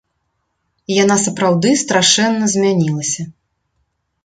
[1.03, 3.23] Яна сапраўды страшэнна змянілася.